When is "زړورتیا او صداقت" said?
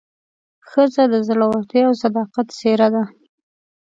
1.27-2.47